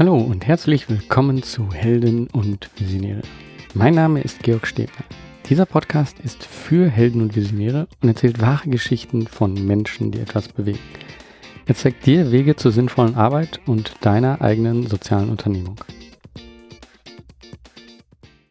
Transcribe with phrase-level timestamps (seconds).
[0.00, 3.20] Hallo und herzlich willkommen zu Helden und Visionäre.
[3.74, 5.04] Mein Name ist Georg Stebner.
[5.50, 10.48] Dieser Podcast ist für Helden und Visionäre und erzählt wahre Geschichten von Menschen, die etwas
[10.48, 10.78] bewegen.
[11.66, 15.76] Er zeigt dir Wege zur sinnvollen Arbeit und deiner eigenen sozialen Unternehmung.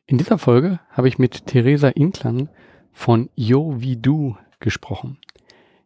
[0.05, 2.49] In dieser Folge habe ich mit Theresa Inklan
[2.91, 5.17] von Yo Wie Du gesprochen.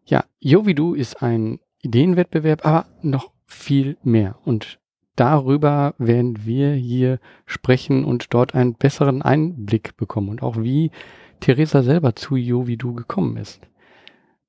[0.04, 4.36] Ja, Yo Wie Du ist ein Ideenwettbewerb, aber noch viel mehr.
[4.44, 4.83] Und
[5.16, 10.92] darüber werden wir hier sprechen und dort einen besseren Einblick bekommen und auch wie
[11.40, 13.62] Theresa selber zu Jo wie du gekommen ist.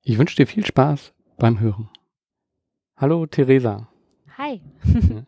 [0.01, 1.89] Ich wünsche dir viel Spaß beim Hören.
[2.97, 3.87] Hallo Theresa.
[4.37, 4.61] Hi.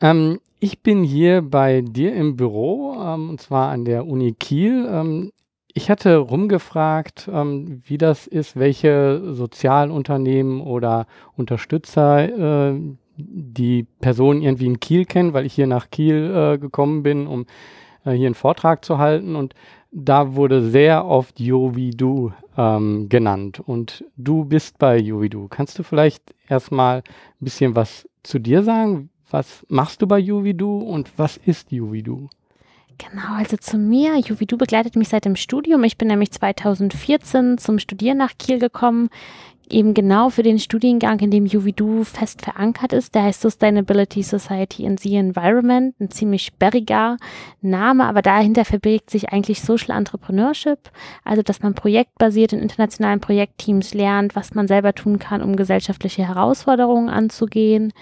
[0.00, 4.88] ähm, ich bin hier bei dir im Büro ähm, und zwar an der Uni Kiel.
[4.90, 5.32] Ähm,
[5.72, 11.06] ich hatte rumgefragt, ähm, wie das ist, welche Sozialunternehmen oder
[11.36, 12.80] Unterstützer äh,
[13.16, 17.46] die Person irgendwie in Kiel kennen, weil ich hier nach Kiel äh, gekommen bin, um
[18.04, 19.36] äh, hier einen Vortrag zu halten.
[19.36, 19.54] Und
[19.90, 23.60] da wurde sehr oft Jovidu ähm, genannt.
[23.60, 25.46] Und du bist bei Jovidu.
[25.48, 27.04] Kannst du vielleicht erstmal ein
[27.40, 29.10] bisschen was zu dir sagen?
[29.30, 32.28] Was machst du bei Jovidu und was ist Jovidu?
[32.98, 34.16] Genau, also zu mir.
[34.18, 35.82] Juvidu begleitet mich seit dem Studium.
[35.82, 39.08] Ich bin nämlich 2014 zum Studieren nach Kiel gekommen
[39.70, 43.14] eben genau für den Studiengang, in dem UVDU fest verankert ist.
[43.14, 47.16] Der heißt Sustainability Society in the Environment, ein ziemlich sperriger
[47.60, 50.90] Name, aber dahinter verbirgt sich eigentlich Social Entrepreneurship,
[51.24, 56.26] also dass man projektbasiert in internationalen Projektteams lernt, was man selber tun kann, um gesellschaftliche
[56.26, 57.92] Herausforderungen anzugehen.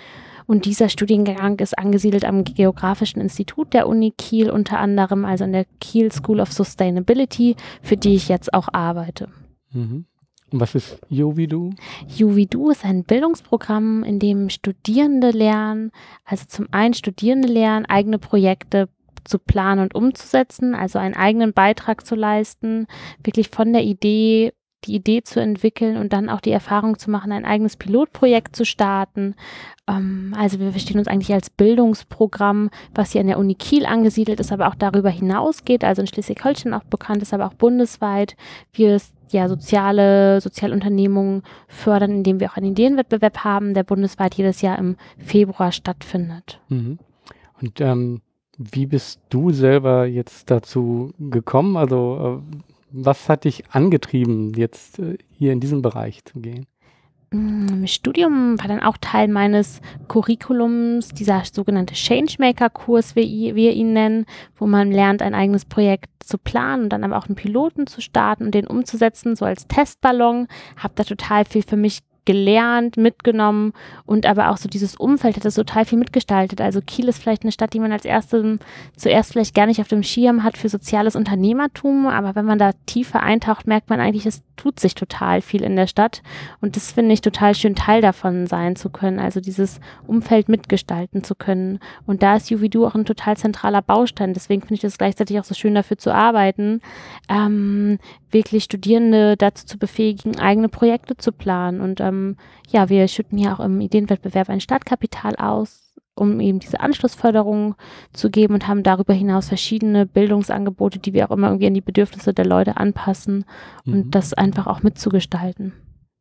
[0.47, 5.53] Und dieser Studiengang ist angesiedelt am Geografischen Institut der Uni Kiel unter anderem, also an
[5.53, 9.29] der Kiel School of Sustainability, für die ich jetzt auch arbeite.
[9.73, 10.07] Mhm.
[10.53, 11.71] Und was ist Juvidu?
[12.07, 15.91] Juvidu ist ein Bildungsprogramm, in dem Studierende lernen,
[16.25, 18.89] also zum einen Studierende lernen, eigene Projekte
[19.25, 22.87] zu planen und umzusetzen, also einen eigenen Beitrag zu leisten,
[23.23, 24.53] wirklich von der Idee
[24.85, 28.65] die Idee zu entwickeln und dann auch die Erfahrung zu machen, ein eigenes Pilotprojekt zu
[28.65, 29.35] starten.
[29.89, 34.41] Ähm, also wir verstehen uns eigentlich als Bildungsprogramm, was hier an der Uni Kiel angesiedelt
[34.41, 38.37] ist, aber auch darüber hinausgeht, also in Schleswig-Holstein auch bekannt ist, aber auch bundesweit.
[38.73, 39.01] Wir
[39.33, 44.97] ja soziale Sozialunternehmungen fördern, indem wir auch einen Ideenwettbewerb haben, der bundesweit jedes Jahr im
[45.19, 46.61] Februar stattfindet.
[46.69, 46.99] Mhm.
[47.61, 48.21] Und ähm,
[48.59, 51.77] wie bist du selber jetzt dazu gekommen?
[51.77, 52.57] Also äh,
[52.91, 56.67] was hat dich angetrieben, jetzt äh, hier in diesen Bereich zu gehen?
[57.33, 64.27] Mm, Studium war dann auch Teil meines Curriculums, dieser sogenannte Changemaker-Kurs, wie wir ihn nennen,
[64.57, 68.01] wo man lernt, ein eigenes Projekt zu planen und dann aber auch einen Piloten zu
[68.01, 70.47] starten und den umzusetzen, so als Testballon.
[70.77, 73.73] Habe da total viel für mich gelernt, mitgenommen
[74.07, 76.61] und aber auch so dieses Umfeld hat das total viel mitgestaltet.
[76.61, 78.59] Also Kiel ist vielleicht eine Stadt, die man als erste
[78.97, 82.73] zuerst vielleicht gar nicht auf dem Schirm hat für soziales Unternehmertum, aber wenn man da
[82.87, 86.23] tiefer eintaucht, merkt man eigentlich, es tut sich total viel in der Stadt
[86.61, 91.25] und das finde ich total schön, Teil davon sein zu können, also dieses Umfeld mitgestalten
[91.25, 91.81] zu können.
[92.07, 94.35] Und da ist UVDU auch ein total zentraler Baustein.
[94.35, 96.81] Deswegen finde ich es gleichzeitig auch so schön, dafür zu arbeiten,
[97.29, 97.99] ähm,
[98.33, 102.37] wirklich Studierende dazu zu befähigen, eigene Projekte zu planen und ähm,
[102.69, 107.75] ja, wir schütten hier auch im Ideenwettbewerb ein Startkapital aus, um eben diese Anschlussförderung
[108.13, 111.81] zu geben und haben darüber hinaus verschiedene Bildungsangebote, die wir auch immer irgendwie an die
[111.81, 113.45] Bedürfnisse der Leute anpassen
[113.85, 113.93] mhm.
[113.93, 115.73] und das einfach auch mitzugestalten.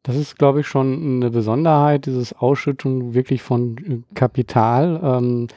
[0.04, 5.00] Das ist, glaube ich, schon eine Besonderheit, dieses Ausschüttung wirklich von äh, Kapital.
[5.04, 5.48] Ähm,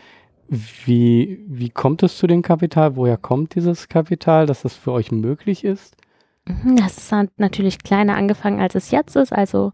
[0.49, 2.97] wie, wie kommt es zu dem Kapital?
[2.97, 5.97] Woher kommt dieses Kapital, dass das für euch möglich ist?
[6.47, 9.33] Mhm, das ist natürlich kleiner angefangen, als es jetzt ist.
[9.33, 9.73] Also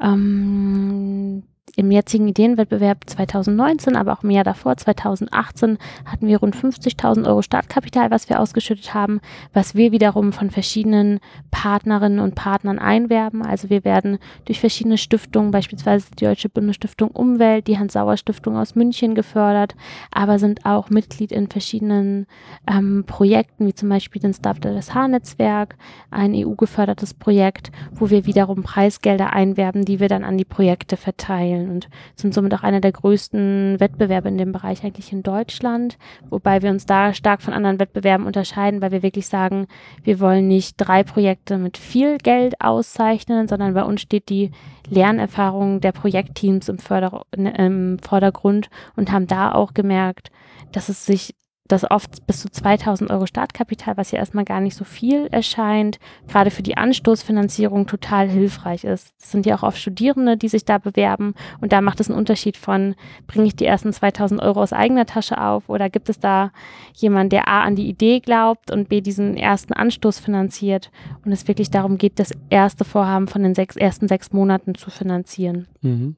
[0.00, 1.42] ähm,
[1.76, 7.42] im jetzigen Ideenwettbewerb 2019, aber auch im Jahr davor, 2018, hatten wir rund 50.000 Euro
[7.42, 9.20] Startkapital, was wir ausgeschüttet haben,
[9.52, 11.20] was wir wiederum von verschiedenen
[11.50, 13.42] Partnerinnen und Partnern einwerben.
[13.42, 19.14] Also wir werden durch verschiedene Stiftungen, beispielsweise die Deutsche Bundesstiftung Umwelt, die Hans-Sauer-Stiftung aus München
[19.14, 19.74] gefördert,
[20.10, 22.26] aber sind auch Mitglied in verschiedenen
[22.68, 25.76] ähm, Projekten, wie zum Beispiel den Start das H-Netzwerk,
[26.10, 31.61] ein EU-gefördertes Projekt, wo wir wiederum Preisgelder einwerben, die wir dann an die Projekte verteilen
[31.62, 35.98] entwickeln und sind somit auch einer der größten Wettbewerbe in dem Bereich eigentlich in Deutschland,
[36.28, 39.66] wobei wir uns da stark von anderen Wettbewerben unterscheiden, weil wir wirklich sagen,
[40.02, 44.50] wir wollen nicht drei Projekte mit viel Geld auszeichnen, sondern bei uns steht die
[44.88, 50.30] Lernerfahrung der Projektteams im, Förder im Vordergrund und haben da auch gemerkt,
[50.72, 51.34] dass es sich
[51.68, 55.98] das oft bis zu 2000 Euro Startkapital, was ja erstmal gar nicht so viel erscheint,
[56.28, 59.14] gerade für die Anstoßfinanzierung total hilfreich ist.
[59.20, 62.18] Es sind ja auch oft Studierende, die sich da bewerben und da macht es einen
[62.18, 62.94] Unterschied von,
[63.26, 66.52] bringe ich die ersten 2000 Euro aus eigener Tasche auf oder gibt es da
[66.94, 70.90] jemanden, der A an die Idee glaubt und B diesen ersten Anstoß finanziert
[71.24, 74.90] und es wirklich darum geht, das erste Vorhaben von den sechs, ersten sechs Monaten zu
[74.90, 75.68] finanzieren.
[75.80, 76.16] Mhm.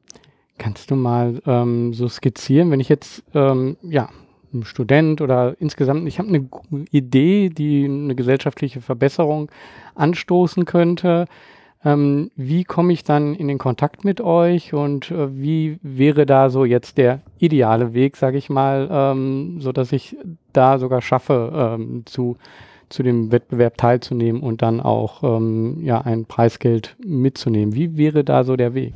[0.56, 4.08] Kannst du mal ähm, so skizzieren, wenn ich jetzt ähm, ja
[4.62, 6.49] Student oder insgesamt, ich habe eine
[6.91, 9.51] Idee, die eine gesellschaftliche Verbesserung
[9.95, 11.27] anstoßen könnte.
[11.85, 16.49] Ähm, wie komme ich dann in den Kontakt mit euch und äh, wie wäre da
[16.49, 20.17] so jetzt der ideale Weg, sage ich mal, ähm, so ich
[20.55, 22.39] da sogar schaffe, ähm, zu,
[22.89, 27.75] zu dem Wettbewerb teilzunehmen und dann auch ähm, ja, ein Preisgeld mitzunehmen?
[27.75, 28.95] Wie wäre da so der Weg?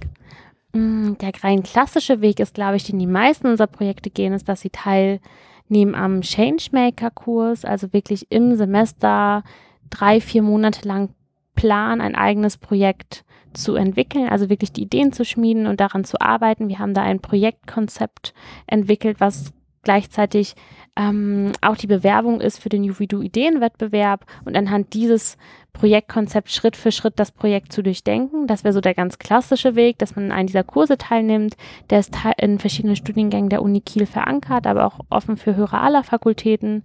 [0.73, 4.49] Mm, der rein klassische Weg ist, glaube ich, den die meisten unserer Projekte gehen, ist,
[4.49, 5.21] dass sie Teil
[5.71, 9.43] nehmen am Changemaker-Kurs, also wirklich im Semester
[9.91, 11.11] drei, vier Monate lang
[11.55, 16.21] planen, ein eigenes Projekt zu entwickeln, also wirklich die Ideen zu schmieden und daran zu
[16.21, 16.69] arbeiten.
[16.69, 18.35] Wir haben da ein Projektkonzept
[18.67, 20.55] entwickelt, was gleichzeitig
[20.97, 25.39] ähm, auch die Bewerbung ist für den Juvidu Ideenwettbewerb und anhand dieses
[25.73, 28.47] Projektkonzept Schritt für Schritt das Projekt zu durchdenken.
[28.47, 31.57] Das wäre so der ganz klassische Weg, dass man in einem dieser Kurse teilnimmt.
[31.91, 36.03] Der ist in verschiedenen Studiengängen der Uni Kiel verankert, aber auch offen für Hörer aller
[36.03, 36.83] Fakultäten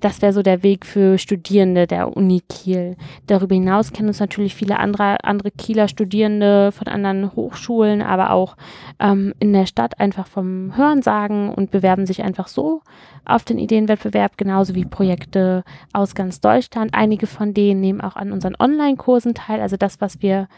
[0.00, 2.96] das wäre so der Weg für Studierende der Uni Kiel.
[3.26, 8.56] Darüber hinaus kennen uns natürlich viele andere, andere Kieler Studierende von anderen Hochschulen, aber auch
[8.98, 12.82] ähm, in der Stadt einfach vom Hörensagen und bewerben sich einfach so
[13.24, 15.62] auf den Ideenwettbewerb, genauso wie Projekte
[15.92, 16.94] aus ganz Deutschland.
[16.94, 19.60] Einige von denen nehmen auch an unseren Online-Kursen teil.
[19.60, 20.48] Also das, was wir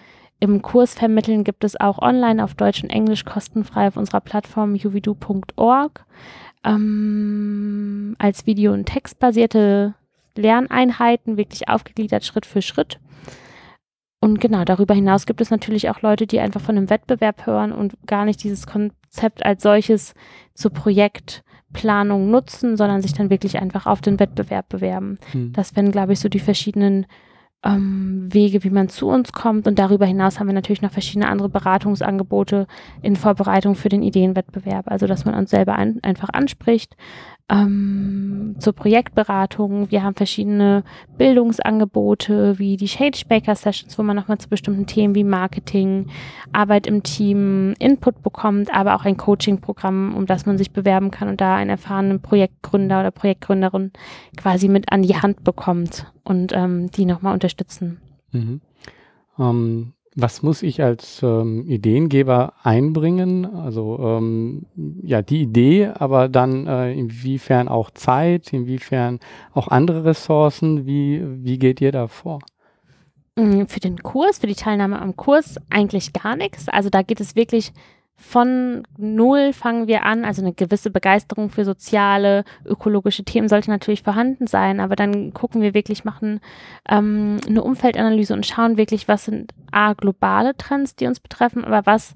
[0.41, 4.75] im Kurs vermitteln, gibt es auch online auf Deutsch und Englisch kostenfrei auf unserer Plattform
[4.75, 6.05] juvidu.org
[6.65, 9.95] ähm, als Video- und Textbasierte
[10.37, 12.99] Lerneinheiten, wirklich aufgegliedert Schritt für Schritt.
[14.21, 17.73] Und genau, darüber hinaus gibt es natürlich auch Leute, die einfach von einem Wettbewerb hören
[17.73, 20.15] und gar nicht dieses Konzept als solches
[20.55, 25.19] zur Projektplanung nutzen, sondern sich dann wirklich einfach auf den Wettbewerb bewerben.
[25.33, 25.53] Hm.
[25.53, 27.07] Das wären, glaube ich, so die verschiedenen
[27.65, 29.67] ähm, Wege, wie man zu uns kommt.
[29.67, 32.67] Und darüber hinaus haben wir natürlich noch verschiedene andere Beratungsangebote
[33.03, 34.89] in Vorbereitung für den Ideenwettbewerb.
[34.89, 36.97] Also, dass man uns selber ein, einfach anspricht,
[37.49, 39.91] ähm, zur Projektberatung.
[39.91, 40.85] Wir haben verschiedene
[41.19, 46.07] Bildungsangebote wie die Shade Baker Sessions, wo man nochmal zu bestimmten Themen wie Marketing,
[46.53, 51.29] Arbeit im Team, Input bekommt, aber auch ein Coaching-Programm, um das man sich bewerben kann
[51.29, 53.93] und da einen erfahrenen Projektgründer oder Projektgründerin
[54.37, 58.01] quasi mit an die Hand bekommt und ähm, die nochmal unterstützen.
[58.33, 58.61] Mhm.
[59.37, 63.47] Um was muss ich als ähm, Ideengeber einbringen?
[63.47, 64.67] Also ähm,
[65.03, 69.21] ja, die Idee, aber dann äh, inwiefern auch Zeit, inwiefern
[69.53, 72.41] auch andere Ressourcen, wie, wie geht ihr da vor?
[73.37, 76.69] Mm, für den Kurs, für die Teilnahme am Kurs eigentlich gar nichts.
[76.69, 77.73] Also da geht es wirklich
[78.17, 80.25] von null fangen wir an.
[80.25, 85.61] Also eine gewisse Begeisterung für soziale, ökologische Themen sollte natürlich vorhanden sein, aber dann gucken
[85.61, 86.41] wir wirklich, machen
[86.89, 91.85] ähm, eine Umfeldanalyse und schauen wirklich, was sind A, globale Trends, die uns betreffen, aber
[91.85, 92.15] was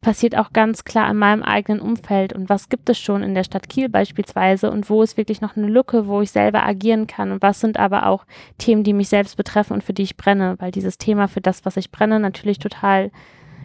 [0.00, 3.44] passiert auch ganz klar in meinem eigenen Umfeld und was gibt es schon in der
[3.44, 7.30] Stadt Kiel beispielsweise und wo ist wirklich noch eine Lücke, wo ich selber agieren kann
[7.30, 8.24] und was sind aber auch
[8.58, 11.64] Themen, die mich selbst betreffen und für die ich brenne, weil dieses Thema für das,
[11.64, 13.10] was ich brenne, natürlich total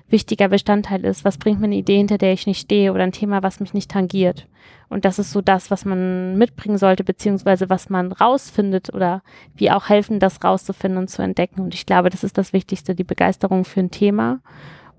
[0.09, 1.25] wichtiger Bestandteil ist.
[1.25, 3.73] Was bringt mir eine Idee, hinter der ich nicht stehe oder ein Thema, was mich
[3.73, 4.47] nicht tangiert?
[4.89, 9.21] Und das ist so das, was man mitbringen sollte, beziehungsweise was man rausfindet oder
[9.55, 11.61] wie auch helfen, das rauszufinden und zu entdecken.
[11.61, 14.41] Und ich glaube, das ist das Wichtigste, die Begeisterung für ein Thema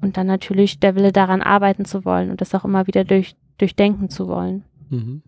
[0.00, 3.34] und dann natürlich der Wille daran arbeiten zu wollen und das auch immer wieder durch,
[3.58, 4.64] durchdenken zu wollen.
[4.90, 5.22] Mhm.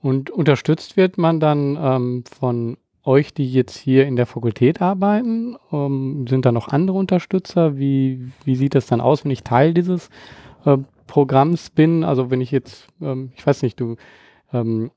[0.00, 5.56] Und unterstützt wird man dann ähm, von euch, die jetzt hier in der Fakultät arbeiten?
[5.72, 7.76] Ähm, sind da noch andere Unterstützer?
[7.78, 10.10] Wie, wie sieht das dann aus, wenn ich Teil dieses
[10.64, 12.04] äh, Programms bin?
[12.04, 13.96] Also wenn ich jetzt, ähm, ich weiß nicht, du,
[14.52, 14.90] ähm,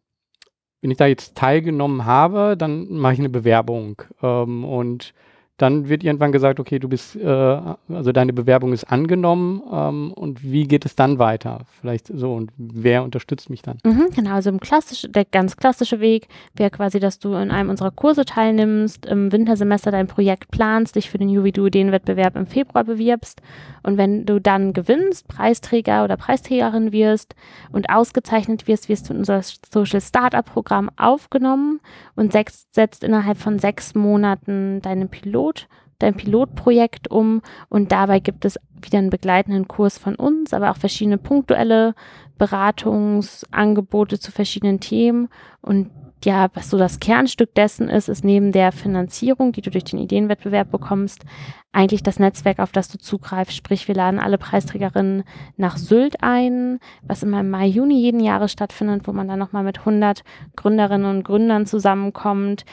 [0.81, 5.13] wenn ich da jetzt teilgenommen habe, dann mache ich eine Bewerbung ähm, und
[5.61, 10.41] dann wird irgendwann gesagt, okay, du bist, äh, also deine Bewerbung ist angenommen ähm, und
[10.41, 11.59] wie geht es dann weiter?
[11.79, 13.77] Vielleicht so und wer unterstützt mich dann?
[13.83, 17.69] Mhm, genau, also im klassisch, der ganz klassische Weg wäre quasi, dass du in einem
[17.69, 23.41] unserer Kurse teilnimmst, im Wintersemester dein Projekt planst, dich für den Juvidu-Ideenwettbewerb im Februar bewirbst
[23.83, 27.35] und wenn du dann gewinnst, Preisträger oder Preisträgerin wirst
[27.73, 31.81] und ausgezeichnet wirst, wirst du in unser Social Startup Programm aufgenommen
[32.15, 35.67] und setzt innerhalb von sechs Monaten deinen Pilot Pilot,
[35.99, 37.41] dein Pilotprojekt um.
[37.69, 41.95] Und dabei gibt es wieder einen begleitenden Kurs von uns, aber auch verschiedene punktuelle
[42.37, 45.29] Beratungsangebote zu verschiedenen Themen.
[45.61, 45.91] Und
[46.23, 49.99] ja, was so das Kernstück dessen ist, ist neben der Finanzierung, die du durch den
[49.99, 51.23] Ideenwettbewerb bekommst,
[51.71, 53.55] eigentlich das Netzwerk, auf das du zugreifst.
[53.55, 55.23] Sprich, wir laden alle Preisträgerinnen
[55.55, 59.63] nach Sylt ein, was immer im Mai, Juni jeden Jahres stattfindet, wo man dann nochmal
[59.63, 60.23] mit 100
[60.57, 62.65] Gründerinnen und Gründern zusammenkommt,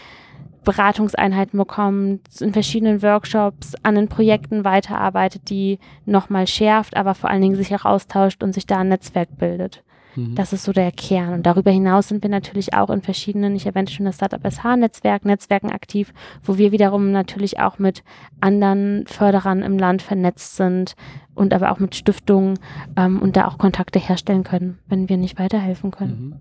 [0.67, 7.41] Beratungseinheiten bekommt, in verschiedenen Workshops an den Projekten weiterarbeitet, die nochmal schärft, aber vor allen
[7.41, 9.85] Dingen sich auch austauscht und sich da ein Netzwerk bildet.
[10.17, 10.35] Mhm.
[10.35, 11.35] Das ist so der Kern.
[11.35, 15.25] Und darüber hinaus sind wir natürlich auch in verschiedenen, ich erwähnte schon das Startup SH-Netzwerk,
[15.25, 18.03] Netzwerken aktiv, wo wir wiederum natürlich auch mit
[18.41, 20.97] anderen Förderern im Land vernetzt sind
[21.37, 22.59] und aber auch mit Stiftungen
[22.97, 26.21] ähm, und da auch Kontakte herstellen können, wenn wir nicht weiterhelfen können.
[26.21, 26.35] Mhm.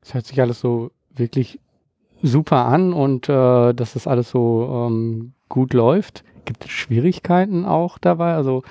[0.00, 1.60] Das hört sich alles so wirklich
[2.22, 6.24] super an und äh, dass das alles so ähm, gut läuft.
[6.44, 8.34] Gibt es Schwierigkeiten auch dabei?
[8.34, 8.62] Also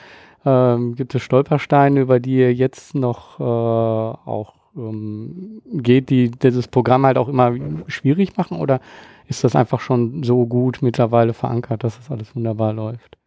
[0.45, 6.67] ähm, gibt es Stolpersteine, über die ihr jetzt noch äh, auch ähm, geht, die dieses
[6.67, 7.53] Programm halt auch immer
[7.87, 8.57] schwierig machen?
[8.57, 8.79] Oder
[9.27, 13.18] ist das einfach schon so gut mittlerweile verankert, dass das alles wunderbar läuft?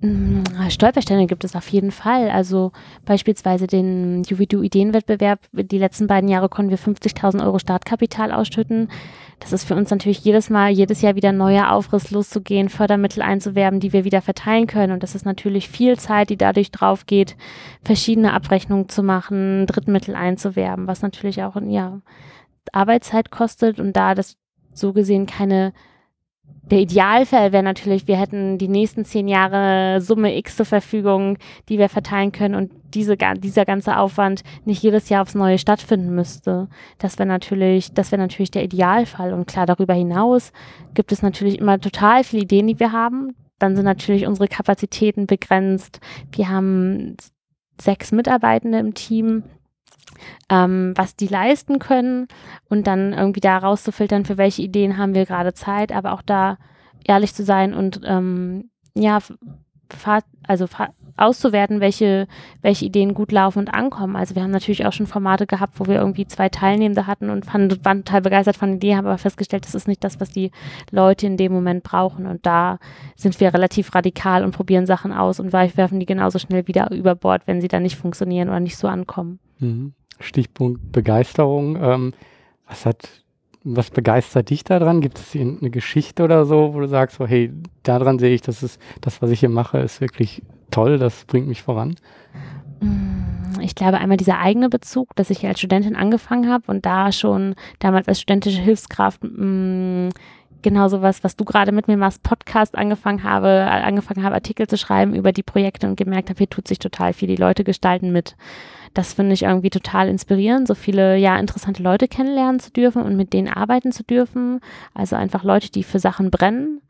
[0.00, 2.28] Mm, Stolpersteine gibt es auf jeden Fall.
[2.30, 2.72] Also
[3.04, 5.40] beispielsweise den Juvidu Ideenwettbewerb.
[5.52, 8.88] Die letzten beiden Jahre konnten wir 50.000 Euro Startkapital ausschütten.
[9.40, 13.80] Das ist für uns natürlich jedes Mal, jedes Jahr wieder neuer Aufriss loszugehen, Fördermittel einzuwerben,
[13.80, 14.92] die wir wieder verteilen können.
[14.92, 17.36] Und das ist natürlich viel Zeit, die dadurch drauf geht,
[17.82, 22.00] verschiedene Abrechnungen zu machen, Drittmittel einzuwerben, was natürlich auch ja,
[22.72, 24.36] Arbeitszeit kostet und da das
[24.72, 25.72] so gesehen keine
[26.70, 31.78] der Idealfall wäre natürlich, wir hätten die nächsten zehn Jahre Summe X zur Verfügung, die
[31.78, 36.68] wir verteilen können und diese, dieser ganze Aufwand nicht jedes Jahr aufs Neue stattfinden müsste.
[36.98, 39.32] Das wäre natürlich, das wäre natürlich der Idealfall.
[39.32, 40.52] Und klar, darüber hinaus
[40.94, 43.36] gibt es natürlich immer total viele Ideen, die wir haben.
[43.58, 46.00] Dann sind natürlich unsere Kapazitäten begrenzt.
[46.32, 47.16] Wir haben
[47.80, 49.44] sechs Mitarbeitende im Team
[50.50, 52.28] ähm, was die leisten können
[52.68, 56.58] und dann irgendwie da rauszufiltern, für welche Ideen haben wir gerade Zeit, aber auch da
[57.04, 59.18] ehrlich zu sein und ähm, ja,
[60.46, 60.66] also
[61.16, 62.26] auszuwerten, welche,
[62.60, 64.16] welche Ideen gut laufen und ankommen.
[64.16, 67.46] Also wir haben natürlich auch schon Formate gehabt, wo wir irgendwie zwei Teilnehmende hatten und
[67.46, 70.30] fanden, waren total begeistert von der Idee, haben aber festgestellt, das ist nicht das, was
[70.30, 70.50] die
[70.90, 72.26] Leute in dem Moment brauchen.
[72.26, 72.78] Und da
[73.14, 77.14] sind wir relativ radikal und probieren Sachen aus und werfen die genauso schnell wieder über
[77.14, 79.38] Bord, wenn sie dann nicht funktionieren oder nicht so ankommen.
[79.58, 79.94] Mhm.
[80.18, 81.76] Stichpunkt Begeisterung.
[81.80, 82.12] Ähm,
[82.68, 83.08] was hat,
[83.64, 85.00] was begeistert dich daran?
[85.00, 88.62] Gibt es eine Geschichte oder so, wo du sagst, so, hey, daran sehe ich, dass
[88.62, 91.96] es, das, was ich hier mache, ist wirklich toll, das bringt mich voran?
[92.80, 97.12] Mm, ich glaube einmal dieser eigene Bezug, dass ich als Studentin angefangen habe und da
[97.12, 100.10] schon damals als studentische Hilfskraft mh, mm,
[100.62, 104.66] genau sowas, was du gerade mit mir machst, Podcast angefangen habe, äh, angefangen habe, Artikel
[104.66, 107.62] zu schreiben über die Projekte und gemerkt habe, hier tut sich total viel, die Leute
[107.62, 108.36] gestalten mit
[108.96, 113.14] das finde ich irgendwie total inspirierend, so viele ja interessante Leute kennenlernen zu dürfen und
[113.14, 114.60] mit denen arbeiten zu dürfen.
[114.94, 116.80] Also einfach Leute, die für Sachen brennen,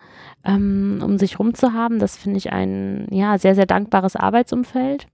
[0.44, 1.98] ähm, um sich rum zu haben.
[1.98, 5.08] Das finde ich ein ja sehr sehr dankbares Arbeitsumfeld.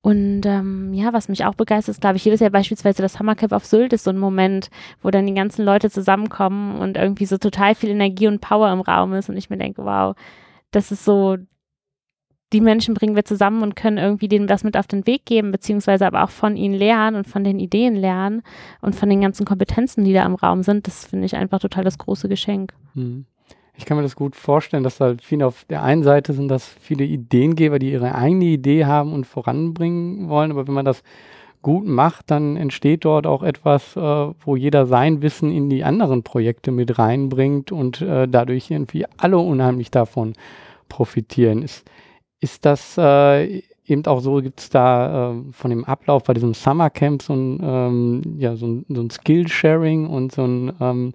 [0.00, 3.52] Und ähm, ja, was mich auch begeistert, ist, glaube ich, jedes Jahr beispielsweise das Hammercamp
[3.52, 4.70] auf Sylt ist so ein Moment,
[5.02, 8.80] wo dann die ganzen Leute zusammenkommen und irgendwie so total viel Energie und Power im
[8.80, 10.14] Raum ist und ich mir denke, wow,
[10.70, 11.36] das ist so
[12.52, 15.52] die Menschen bringen wir zusammen und können irgendwie denen was mit auf den Weg geben,
[15.52, 18.42] beziehungsweise aber auch von ihnen lernen und von den Ideen lernen
[18.80, 20.86] und von den ganzen Kompetenzen, die da im Raum sind.
[20.86, 22.72] Das finde ich einfach total das große Geschenk.
[22.94, 23.26] Hm.
[23.76, 26.66] Ich kann mir das gut vorstellen, dass halt viele auf der einen Seite sind das
[26.66, 31.02] viele Ideengeber, die ihre eigene Idee haben und voranbringen wollen, aber wenn man das
[31.62, 36.22] gut macht, dann entsteht dort auch etwas, äh, wo jeder sein Wissen in die anderen
[36.22, 40.32] Projekte mit reinbringt und äh, dadurch irgendwie alle unheimlich davon
[40.88, 41.62] profitieren.
[41.62, 41.84] Ist,
[42.40, 46.54] ist das äh, eben auch so, gibt es da äh, von dem Ablauf bei diesem
[46.54, 51.12] Summercamp so ein, ähm, ja, so ein, so ein Skill-Sharing und so ein ähm,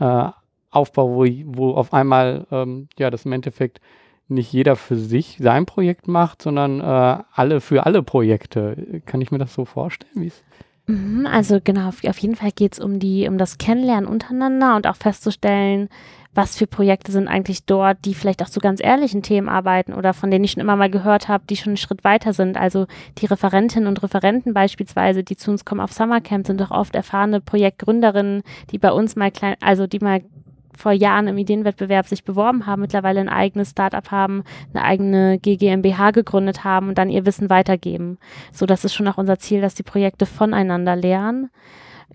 [0.00, 0.28] äh,
[0.70, 3.80] Aufbau, wo, wo auf einmal ähm, ja das im Endeffekt
[4.26, 9.02] nicht jeder für sich sein Projekt macht, sondern äh, alle für alle Projekte.
[9.06, 10.22] Kann ich mir das so vorstellen?
[10.22, 10.42] Wie es
[10.86, 14.86] mhm, also genau, auf jeden Fall geht es um die, um das Kennenlernen untereinander und
[14.86, 15.88] auch festzustellen,
[16.34, 20.12] was für Projekte sind eigentlich dort, die vielleicht auch zu ganz ehrlichen Themen arbeiten oder
[20.12, 22.56] von denen ich schon immer mal gehört habe, die schon einen Schritt weiter sind.
[22.56, 22.86] Also
[23.18, 27.40] die Referentinnen und Referenten beispielsweise, die zu uns kommen auf Summercamp, sind doch oft erfahrene
[27.40, 30.22] Projektgründerinnen, die bei uns mal klein, also die mal
[30.76, 36.10] vor Jahren im Ideenwettbewerb sich beworben haben, mittlerweile ein eigenes Startup haben, eine eigene GmbH
[36.10, 38.18] gegründet haben und dann ihr Wissen weitergeben.
[38.52, 41.50] So, das ist schon auch unser Ziel, dass die Projekte voneinander lernen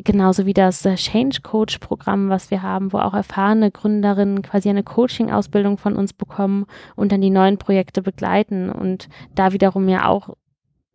[0.04, 4.84] genauso wie das Change Coach Programm, was wir haben, wo auch erfahrene Gründerinnen quasi eine
[4.84, 10.36] Coaching-Ausbildung von uns bekommen und dann die neuen Projekte begleiten und da wiederum ja auch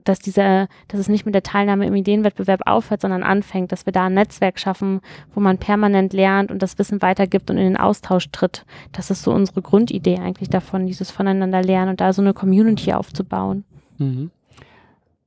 [0.04, 3.92] dass dieser, dass es nicht mit der Teilnahme im Ideenwettbewerb aufhört, sondern anfängt, dass wir
[3.92, 5.00] da ein Netzwerk schaffen,
[5.34, 8.64] wo man permanent lernt und das Wissen weitergibt und in den Austausch tritt.
[8.92, 12.92] Das ist so unsere Grundidee eigentlich davon, dieses voneinander lernen und da so eine Community
[12.92, 13.64] aufzubauen.
[13.98, 14.30] Mhm.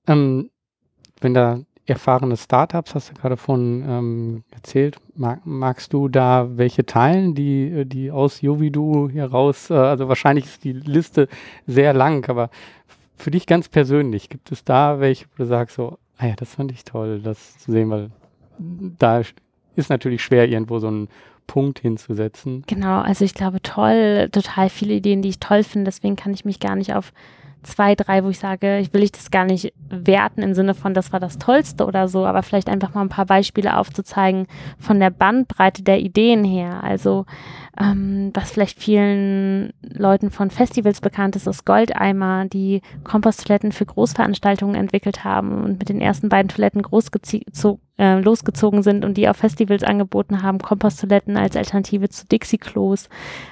[0.07, 0.49] Ähm,
[1.19, 6.85] wenn da erfahrene Startups, hast du gerade von ähm, erzählt, mag, magst du da welche
[6.85, 11.29] teilen, die, die aus Jovidu heraus, äh, also wahrscheinlich ist die Liste
[11.65, 12.49] sehr lang, aber
[13.17, 16.55] für dich ganz persönlich, gibt es da welche, wo du sagst so, ah ja, das
[16.55, 18.11] fand ich toll, das zu sehen, weil
[18.59, 19.21] da
[19.75, 21.09] ist natürlich schwer, irgendwo so einen
[21.47, 22.63] Punkt hinzusetzen.
[22.67, 26.45] Genau, also ich glaube toll, total viele Ideen, die ich toll finde, deswegen kann ich
[26.45, 27.13] mich gar nicht auf
[27.63, 30.93] zwei, drei, wo ich sage, ich will ich das gar nicht werten im Sinne von,
[30.93, 34.47] das war das Tollste oder so, aber vielleicht einfach mal ein paar Beispiele aufzuzeigen
[34.79, 36.83] von der Bandbreite der Ideen her.
[36.83, 37.25] Also
[37.79, 44.75] ähm, was vielleicht vielen Leuten von Festivals bekannt ist, ist Goldeimer, die Komposttoiletten für Großveranstaltungen
[44.75, 46.81] entwickelt haben und mit den ersten beiden Toiletten
[47.97, 53.09] äh, losgezogen sind und die auf Festivals angeboten haben, Komposttoiletten als Alternative zu Dixie-Klos,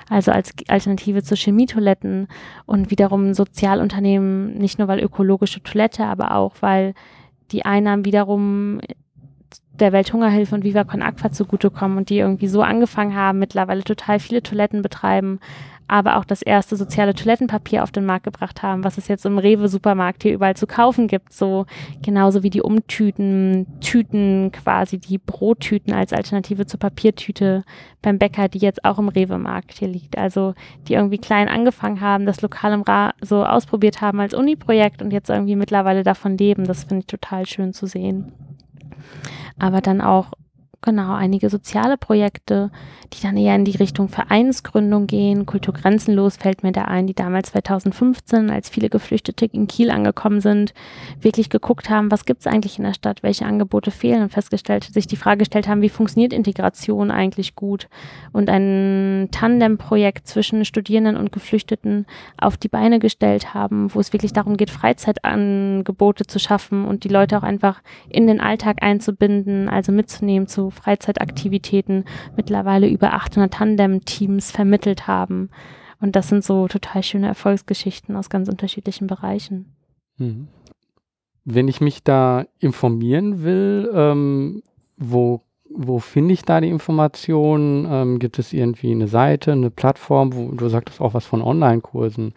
[0.10, 2.28] also als Alternative zu Chemietoiletten
[2.66, 6.94] und wiederum Sozialunternehmen, nicht nur weil ökologische Toilette, aber auch weil
[7.52, 8.80] die Einnahmen wiederum
[9.80, 14.20] der Welthungerhilfe und Viva Con Aqua zugutekommen und die irgendwie so angefangen haben, mittlerweile total
[14.20, 15.40] viele Toiletten betreiben,
[15.88, 19.38] aber auch das erste soziale Toilettenpapier auf den Markt gebracht haben, was es jetzt im
[19.38, 21.34] Rewe-Supermarkt hier überall zu kaufen gibt.
[21.34, 21.66] So
[22.02, 27.64] genauso wie die Umtüten, Tüten quasi, die Brottüten als Alternative zur Papiertüte
[28.02, 30.18] beim Bäcker, die jetzt auch im Rewe-Markt hier liegt.
[30.18, 30.54] Also
[30.88, 35.12] die irgendwie klein angefangen haben, das lokal im Ra so ausprobiert haben als Uni-Projekt und
[35.12, 36.66] jetzt irgendwie mittlerweile davon leben.
[36.66, 38.32] Das finde ich total schön zu sehen
[39.58, 40.32] aber dann auch
[40.82, 42.72] genau einige soziale Projekte,
[43.14, 45.46] die dann eher in die Richtung Vereinsgründung gehen.
[45.46, 50.42] Kultur grenzenlos fällt mir da ein, die damals 2015, als viele Geflüchtete in Kiel angekommen
[50.42, 50.74] sind,
[51.22, 54.84] wirklich geguckt haben, was gibt es eigentlich in der Stadt, welche Angebote fehlen und festgestellt,
[54.84, 57.88] sich die Frage gestellt haben, wie funktioniert Integration eigentlich gut
[58.34, 62.06] und ein Tandemprojekt zwischen Studierenden und Geflüchteten
[62.38, 67.10] auf die Beine gestellt haben, wo es wirklich darum geht, Freizeitangebote zu schaffen und die
[67.10, 74.52] Leute auch einfach in den Alltag einzubinden, also mitzunehmen zu Freizeitaktivitäten mittlerweile über 800 Tandem-Teams
[74.52, 75.50] vermittelt haben.
[76.00, 79.74] Und das sind so total schöne Erfolgsgeschichten aus ganz unterschiedlichen Bereichen.
[80.18, 80.48] Mhm.
[81.46, 84.64] Wenn ich mich da informieren will, ähm,
[84.98, 87.88] wo, wo finde ich da die Informationen?
[87.90, 92.34] Ähm, gibt es irgendwie eine Seite, eine Plattform, wo du sagtest auch was von Online-Kursen?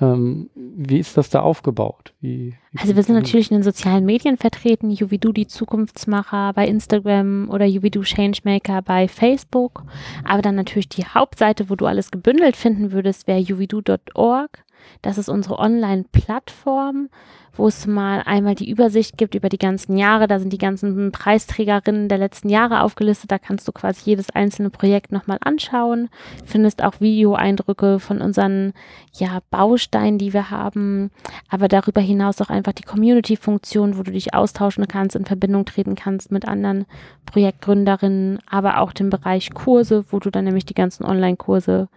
[0.00, 2.14] Ähm, wie ist das da aufgebaut?
[2.20, 6.66] Wie, wie also wir sind natürlich in den sozialen Medien vertreten, Juvidu die Zukunftsmacher bei
[6.66, 9.84] Instagram oder Juvidu Changemaker bei Facebook.
[10.24, 14.64] Aber dann natürlich die Hauptseite, wo du alles gebündelt finden würdest, wäre juvidu.org.
[15.02, 17.08] Das ist unsere Online-Plattform,
[17.52, 20.26] wo es mal einmal die Übersicht gibt über die ganzen Jahre.
[20.26, 23.30] Da sind die ganzen Preisträgerinnen der letzten Jahre aufgelistet.
[23.30, 26.08] Da kannst du quasi jedes einzelne Projekt nochmal anschauen.
[26.44, 28.72] Findest auch Videoeindrücke von unseren
[29.14, 31.10] ja, Bausteinen, die wir haben.
[31.48, 35.94] Aber darüber hinaus auch einfach die Community-Funktion, wo du dich austauschen kannst, in Verbindung treten
[35.94, 36.86] kannst mit anderen
[37.26, 41.88] Projektgründerinnen, aber auch den Bereich Kurse, wo du dann nämlich die ganzen Online-Kurse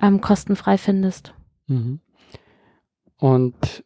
[0.00, 1.34] ähm, kostenfrei findest.
[1.66, 2.00] Mhm.
[3.22, 3.84] Und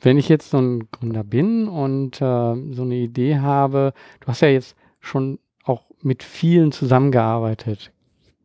[0.00, 4.40] wenn ich jetzt so ein Gründer bin und äh, so eine Idee habe, du hast
[4.40, 7.90] ja jetzt schon auch mit vielen zusammengearbeitet.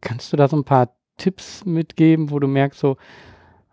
[0.02, 2.98] Kannst du da so ein paar Tipps mitgeben, wo du merkst, so,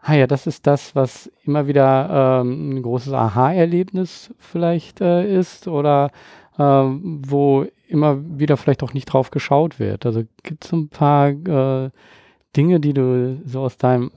[0.03, 5.67] ah ja, das ist das, was immer wieder ähm, ein großes Aha-Erlebnis vielleicht äh, ist
[5.67, 6.11] oder
[6.59, 10.05] äh, wo immer wieder vielleicht auch nicht drauf geschaut wird.
[10.05, 11.91] Also gibt es ein paar äh,
[12.55, 14.11] Dinge, die du so aus deinem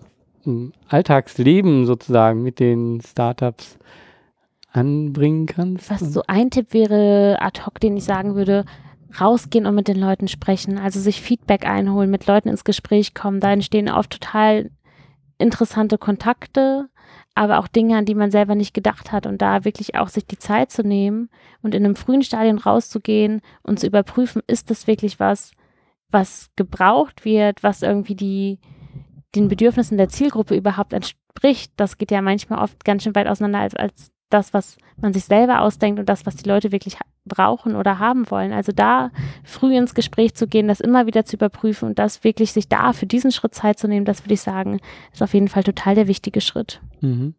[0.88, 3.78] Alltagsleben sozusagen mit den Startups
[4.72, 5.90] anbringen kannst?
[5.90, 8.66] Was so ein Tipp wäre ad hoc, den ich sagen würde,
[9.20, 13.40] rausgehen und mit den Leuten sprechen, also sich Feedback einholen, mit Leuten ins Gespräch kommen.
[13.40, 14.72] Da entstehen oft total
[15.38, 16.90] interessante Kontakte,
[17.36, 20.26] aber auch Dinge, an die man selber nicht gedacht hat und da wirklich auch sich
[20.26, 21.30] die Zeit zu nehmen
[21.62, 25.52] und in einem frühen Stadion rauszugehen und zu überprüfen, ist das wirklich was,
[26.10, 28.60] was gebraucht wird, was irgendwie die,
[29.36, 33.60] den Bedürfnissen der Zielgruppe überhaupt entspricht, das geht ja manchmal oft ganz schön weit auseinander
[33.60, 37.76] als, als das, was man sich selber ausdenkt und das, was die Leute wirklich brauchen
[37.76, 38.52] oder haben wollen.
[38.52, 39.12] Also da
[39.44, 42.94] früh ins Gespräch zu gehen, das immer wieder zu überprüfen und das wirklich sich da
[42.94, 44.80] für diesen Schritt Zeit zu nehmen, das würde ich sagen,
[45.14, 46.82] ist auf jeden Fall total der wichtige Schritt.
[47.02, 47.36] Mhm.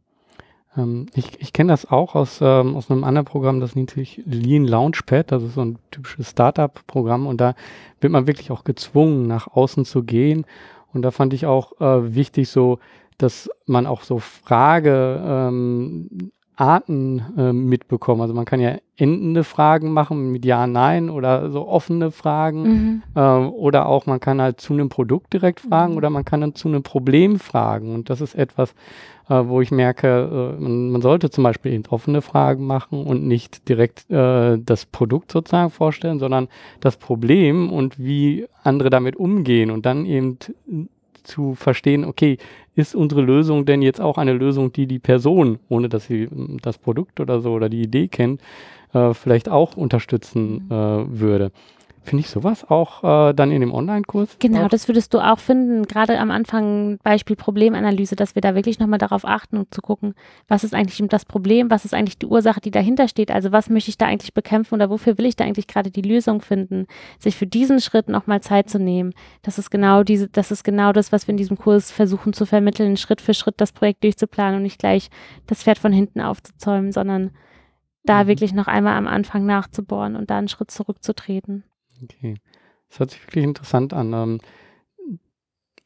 [0.77, 4.23] Ähm, ich ich kenne das auch aus, ähm, aus einem anderen Programm, das nennt sich
[4.27, 7.55] Lean Launchpad, das ist so ein typisches Startup-Programm und da
[8.01, 10.45] wird man wirklich auch gezwungen, nach außen zu gehen
[10.93, 12.79] und da fand ich auch äh, wichtig so,
[13.19, 18.21] dass man auch so Frage, ähm, Arten äh, mitbekommen.
[18.21, 22.63] Also man kann ja endende Fragen machen mit Ja, Nein oder so offene Fragen.
[22.63, 23.03] Mhm.
[23.15, 25.99] Äh, oder auch man kann halt zu einem Produkt direkt fragen mhm.
[25.99, 27.95] oder man kann dann zu einem Problem fragen.
[27.95, 28.75] Und das ist etwas,
[29.29, 33.25] äh, wo ich merke, äh, man, man, sollte zum Beispiel eben offene Fragen machen und
[33.25, 36.49] nicht direkt äh, das Produkt sozusagen vorstellen, sondern
[36.81, 40.39] das Problem und wie andere damit umgehen und dann eben
[41.29, 42.39] zu verstehen, okay,
[42.75, 46.59] ist unsere Lösung denn jetzt auch eine Lösung, die die Person, ohne dass sie hm,
[46.63, 48.41] das Produkt oder so oder die Idee kennt,
[48.93, 50.73] äh, vielleicht auch unterstützen mhm.
[50.73, 51.53] äh, würde.
[52.03, 54.37] Finde ich sowas auch äh, dann in dem Online-Kurs?
[54.39, 54.69] Genau, auch?
[54.69, 58.99] das würdest du auch finden, gerade am Anfang Beispiel Problemanalyse, dass wir da wirklich nochmal
[58.99, 60.15] darauf achten und zu gucken,
[60.49, 63.69] was ist eigentlich das Problem, was ist eigentlich die Ursache, die dahinter steht, also was
[63.69, 66.87] möchte ich da eigentlich bekämpfen oder wofür will ich da eigentlich gerade die Lösung finden,
[67.19, 69.13] sich für diesen Schritt nochmal Zeit zu nehmen.
[69.43, 72.47] Das ist genau diese, das ist genau das, was wir in diesem Kurs versuchen zu
[72.47, 75.11] vermitteln, Schritt für Schritt das Projekt durchzuplanen und nicht gleich
[75.47, 77.31] das Pferd von hinten aufzuzäumen, sondern
[78.05, 78.29] da mhm.
[78.29, 81.65] wirklich noch einmal am Anfang nachzubohren und da einen Schritt zurückzutreten.
[82.03, 82.37] Okay.
[82.89, 84.13] Das hört sich wirklich interessant an.
[84.13, 84.41] Ähm,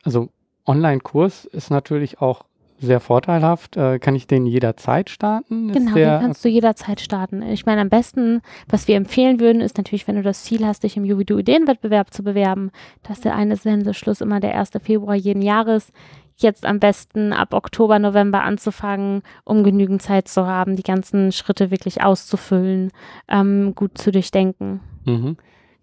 [0.05, 0.29] also
[0.67, 2.45] Online-Kurs ist natürlich auch
[2.79, 3.77] sehr vorteilhaft.
[3.77, 5.71] Äh, kann ich den jederzeit starten?
[5.71, 7.43] Ist genau, den kannst du jederzeit starten.
[7.43, 10.83] Ich meine, am besten, was wir empfehlen würden, ist natürlich, wenn du das Ziel hast,
[10.83, 12.71] dich im Juvidu Ideenwettbewerb zu bewerben,
[13.05, 14.73] dass der eine Sendeschluss immer der 1.
[14.83, 15.93] Februar jeden Jahres
[16.37, 21.71] jetzt am besten ab Oktober, November anzufangen, um genügend Zeit zu haben, die ganzen Schritte
[21.71, 22.91] wirklich auszufüllen,
[23.29, 24.81] ähm, gut zu durchdenken.
[25.05, 25.37] Mhm.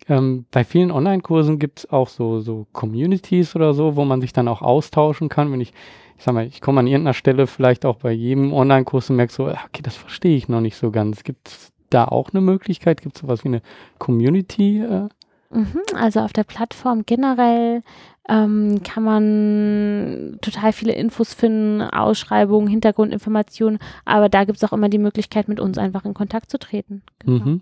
[0.07, 4.33] Ähm, bei vielen Online-Kursen gibt es auch so, so Communities oder so, wo man sich
[4.33, 5.51] dann auch austauschen kann.
[5.51, 5.73] Wenn ich,
[6.17, 9.33] ich sag mal, ich komme an irgendeiner Stelle vielleicht auch bei jedem Online-Kurs und merke
[9.33, 11.23] so, ah, okay, das verstehe ich noch nicht so ganz.
[11.23, 13.01] Gibt es da auch eine Möglichkeit?
[13.01, 13.61] Gibt es sowas wie eine
[13.97, 14.79] Community?
[14.79, 15.09] Äh?
[15.51, 17.81] Mhm, also auf der Plattform generell
[18.29, 24.89] ähm, kann man total viele Infos finden, Ausschreibungen, Hintergrundinformationen, aber da gibt es auch immer
[24.89, 27.01] die Möglichkeit, mit uns einfach in Kontakt zu treten.
[27.19, 27.43] Genau.
[27.43, 27.61] Mhm.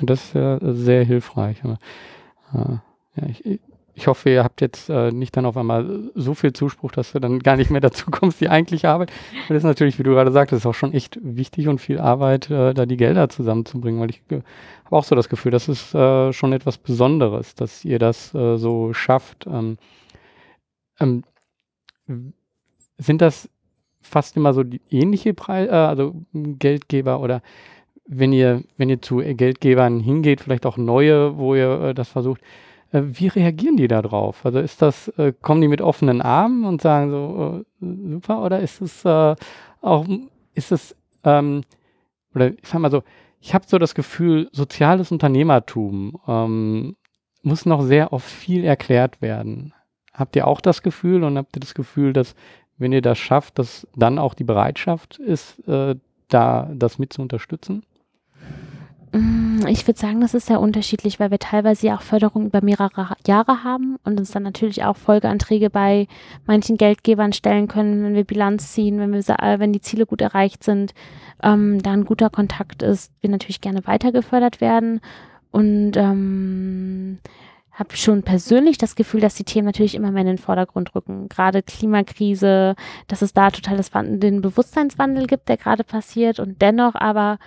[0.00, 1.58] Das ist ja sehr hilfreich.
[1.64, 3.60] Äh, ja, ich,
[3.94, 7.20] ich hoffe, ihr habt jetzt äh, nicht dann auf einmal so viel Zuspruch, dass du
[7.20, 9.10] dann gar nicht mehr dazu kommst, die eigentliche Arbeit.
[9.48, 12.74] Das ist natürlich, wie du gerade sagtest, auch schon echt wichtig und viel Arbeit, äh,
[12.74, 16.78] da die Gelder zusammenzubringen, weil ich habe auch so das Gefühl, das ist schon etwas
[16.78, 19.46] Besonderes, dass ihr das so schafft.
[19.46, 19.76] Ähm,
[21.00, 21.24] ähm,
[22.98, 23.48] sind das
[24.00, 27.42] fast immer so die ähnliche Preise, äh, also Geldgeber oder
[28.08, 32.40] wenn ihr, wenn ihr zu Geldgebern hingeht, vielleicht auch neue, wo ihr äh, das versucht,
[32.90, 34.44] äh, wie reagieren die da drauf?
[34.44, 38.60] Also ist das, äh, kommen die mit offenen Armen und sagen so, äh, super, oder
[38.60, 39.36] ist es äh,
[39.82, 40.06] auch,
[40.54, 41.62] ist es, ähm,
[42.34, 43.02] oder ich sag mal so,
[43.40, 46.96] ich habe so das Gefühl, soziales Unternehmertum ähm,
[47.42, 49.74] muss noch sehr oft viel erklärt werden.
[50.12, 52.34] Habt ihr auch das Gefühl und habt ihr das Gefühl, dass
[52.78, 55.96] wenn ihr das schafft, dass dann auch die Bereitschaft ist, äh,
[56.28, 57.84] da das mit zu unterstützen?
[59.12, 62.62] Mm, ich würde sagen, das ist sehr unterschiedlich, weil wir teilweise ja auch Förderung über
[62.62, 66.06] mehrere Jahre haben und uns dann natürlich auch Folgeanträge bei
[66.46, 70.20] manchen Geldgebern stellen können, wenn wir Bilanz ziehen, wenn wir äh, wenn die Ziele gut
[70.20, 70.94] erreicht sind,
[71.42, 75.00] ähm, da ein guter Kontakt ist, wir natürlich gerne weiter gefördert werden
[75.50, 77.18] und ähm,
[77.72, 81.28] habe schon persönlich das Gefühl, dass die Themen natürlich immer mehr in den Vordergrund rücken.
[81.28, 82.74] Gerade Klimakrise,
[83.06, 87.38] dass es da total das, den Bewusstseinswandel gibt, der gerade passiert und dennoch aber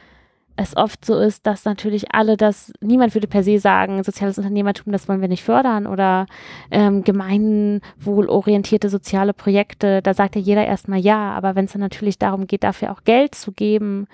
[0.55, 4.91] es oft so ist, dass natürlich alle das, niemand würde per se sagen, soziales Unternehmertum,
[4.91, 6.25] das wollen wir nicht fördern oder
[6.69, 12.19] ähm, gemeinwohlorientierte soziale Projekte, da sagt ja jeder erstmal ja, aber wenn es dann natürlich
[12.19, 14.07] darum geht, dafür auch Geld zu geben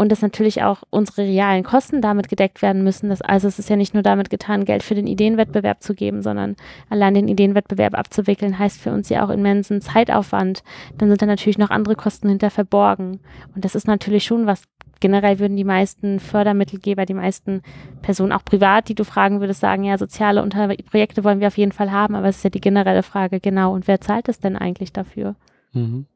[0.00, 3.68] und dass natürlich auch unsere realen Kosten damit gedeckt werden müssen, dass, also es ist
[3.68, 6.56] ja nicht nur damit getan, Geld für den Ideenwettbewerb zu geben, sondern
[6.88, 10.62] allein den Ideenwettbewerb abzuwickeln, heißt für uns ja auch immensen Zeitaufwand.
[10.96, 13.20] Dann sind da natürlich noch andere Kosten hinter verborgen.
[13.54, 14.62] Und das ist natürlich schon was
[15.00, 17.60] generell würden die meisten Fördermittelgeber, die meisten
[18.00, 21.58] Personen, auch privat, die du fragen würdest, sagen, ja, soziale Unter Projekte wollen wir auf
[21.58, 24.40] jeden Fall haben, aber es ist ja die generelle Frage, genau, und wer zahlt es
[24.40, 25.34] denn eigentlich dafür?
[25.74, 26.06] Mhm.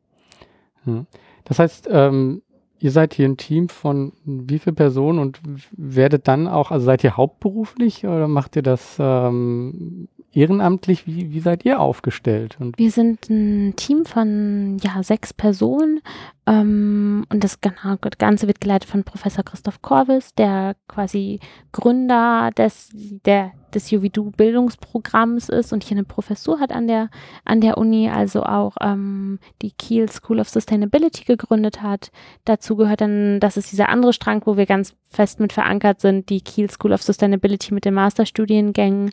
[0.86, 1.04] Ja.
[1.44, 2.40] Das heißt, ähm,
[2.78, 5.40] ihr seid hier ein Team von wie viele Personen und
[5.72, 11.06] werdet dann auch, also seid ihr hauptberuflich oder macht ihr das ähm, ehrenamtlich?
[11.06, 12.56] Wie, wie seid ihr aufgestellt?
[12.60, 16.00] Und wir sind ein Team von ja, sechs Personen
[16.46, 21.40] und das, Ganze wird geleitet von Professor Christoph Korvis, der quasi
[21.72, 22.90] Gründer des,
[23.24, 27.08] der, des Juvidu Bildungsprogramms ist und hier eine Professur hat an der,
[27.46, 32.10] an der Uni, also auch ähm, die Kiel School of Sustainability gegründet hat.
[32.44, 36.28] Dazu gehört dann, das ist dieser andere Strang, wo wir ganz fest mit verankert sind,
[36.28, 39.12] die Kiel School of Sustainability mit den Masterstudiengängen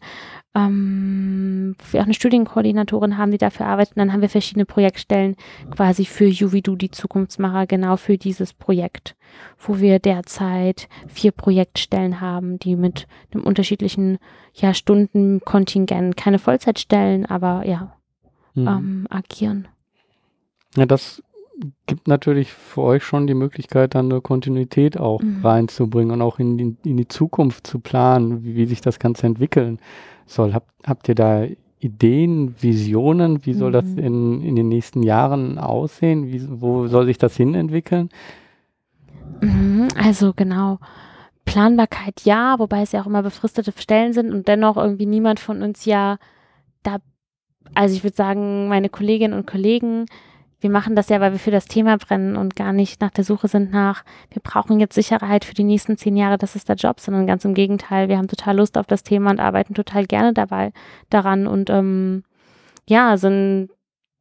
[0.53, 3.95] ähm, wir auch eine Studienkoordinatorin haben, die dafür arbeitet.
[3.95, 5.35] Und dann haben wir verschiedene Projektstellen
[5.75, 9.15] quasi für Juvidu, die Zukunft Zukunftsmacher genau für dieses Projekt,
[9.59, 14.17] wo wir derzeit vier Projektstellen haben, die mit einem unterschiedlichen
[14.53, 17.95] ja, Stundenkontingent, keine Vollzeitstellen, aber ja,
[18.55, 18.67] mhm.
[18.67, 19.67] ähm, agieren.
[20.75, 21.21] Ja, das
[21.85, 25.45] gibt natürlich für euch schon die Möglichkeit, dann eine Kontinuität auch mhm.
[25.45, 29.27] reinzubringen und auch in die, in die Zukunft zu planen, wie, wie, sich das Ganze
[29.27, 29.79] entwickeln
[30.25, 30.53] soll.
[30.53, 31.45] Habt, habt ihr da
[31.81, 33.45] Ideen, Visionen?
[33.45, 33.73] Wie soll mhm.
[33.73, 36.31] das in, in den nächsten Jahren aussehen?
[36.31, 38.09] Wie, wo soll sich das hin entwickeln?
[39.41, 40.79] Mhm, also genau.
[41.45, 45.63] Planbarkeit ja, wobei es ja auch immer befristete Stellen sind und dennoch irgendwie niemand von
[45.63, 46.17] uns ja
[46.83, 46.97] da,
[47.73, 50.05] also ich würde sagen, meine Kolleginnen und Kollegen
[50.61, 53.23] wir machen das ja, weil wir für das Thema brennen und gar nicht nach der
[53.23, 56.75] Suche sind nach, wir brauchen jetzt Sicherheit für die nächsten zehn Jahre, das ist der
[56.77, 60.05] Job, sondern ganz im Gegenteil, wir haben total Lust auf das Thema und arbeiten total
[60.05, 60.71] gerne dabei
[61.09, 62.23] daran und ähm,
[62.87, 63.69] ja, sind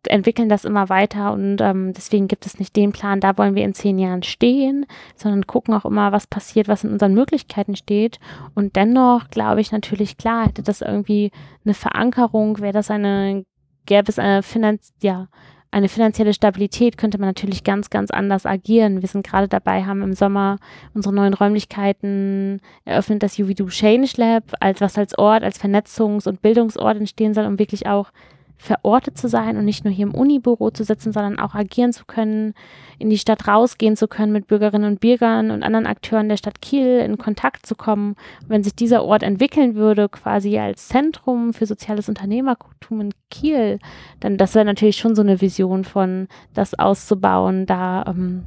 [0.06, 3.64] entwickeln das immer weiter und ähm, deswegen gibt es nicht den Plan, da wollen wir
[3.64, 8.18] in zehn Jahren stehen, sondern gucken auch immer, was passiert, was in unseren Möglichkeiten steht.
[8.54, 11.30] Und dennoch glaube ich natürlich, klar, hätte das irgendwie
[11.64, 13.44] eine Verankerung, wäre das eine,
[13.84, 15.28] gäbe es eine Finanz, ja,
[15.72, 19.02] eine finanzielle Stabilität könnte man natürlich ganz, ganz anders agieren.
[19.02, 20.58] Wir sind gerade dabei, haben im Sommer
[20.94, 26.42] unsere neuen Räumlichkeiten eröffnet, das UVDO Change Lab, als was als Ort, als Vernetzungs- und
[26.42, 28.10] Bildungsort entstehen soll, um wirklich auch
[28.60, 32.04] verortet zu sein und nicht nur hier im Unibüro zu sitzen, sondern auch agieren zu
[32.04, 32.52] können,
[32.98, 36.60] in die Stadt rausgehen zu können, mit Bürgerinnen und Bürgern und anderen Akteuren der Stadt
[36.60, 38.16] Kiel in Kontakt zu kommen.
[38.46, 43.78] Wenn sich dieser Ort entwickeln würde, quasi als Zentrum für soziales Unternehmertum in Kiel,
[44.20, 48.44] dann das wäre natürlich schon so eine Vision von, das auszubauen, da ähm,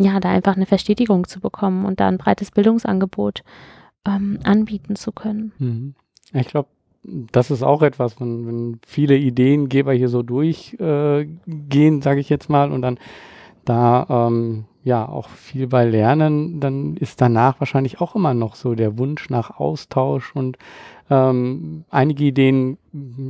[0.00, 3.44] ja, da einfach eine Verstetigung zu bekommen und da ein breites Bildungsangebot
[4.04, 5.52] ähm, anbieten zu können.
[5.58, 5.94] Mhm.
[6.32, 6.68] Ich glaube,
[7.04, 11.38] das ist auch etwas, wenn, wenn viele Ideengeber hier so durchgehen,
[11.98, 12.98] äh, sage ich jetzt mal, und dann
[13.64, 18.74] da ähm, ja auch viel bei lernen, dann ist danach wahrscheinlich auch immer noch so
[18.74, 20.58] der Wunsch nach Austausch und
[21.10, 22.78] ähm, einige Ideen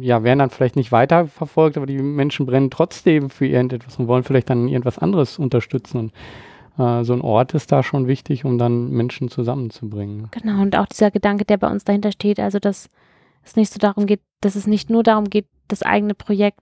[0.00, 4.24] ja werden dann vielleicht nicht weiterverfolgt, aber die Menschen brennen trotzdem für irgendetwas und wollen
[4.24, 5.98] vielleicht dann irgendwas anderes unterstützen.
[5.98, 6.12] Und,
[6.78, 10.28] äh, so ein Ort ist da schon wichtig, um dann Menschen zusammenzubringen.
[10.30, 12.90] Genau, und auch dieser Gedanke, der bei uns dahinter steht, also dass
[13.46, 16.60] es nicht so darum geht, dass es nicht nur darum geht, das eigene Projekt